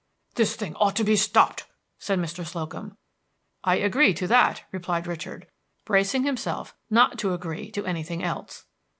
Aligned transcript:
"This 0.33 0.55
thing 0.55 0.73
ought 0.77 0.95
to 0.95 1.03
be 1.03 1.15
stopped," 1.15 1.67
said 1.99 2.17
Mr. 2.17 2.43
Slocum. 2.43 2.97
"I 3.63 3.75
agree 3.75 4.15
to 4.15 4.25
that," 4.25 4.63
replied 4.71 5.05
Richard, 5.05 5.45
bracing 5.85 6.23
himself 6.23 6.73
not 6.89 7.19
to 7.19 7.35
agree 7.35 7.69
to 7.69 7.85
anything 7.85 8.23
else. 8.23 8.65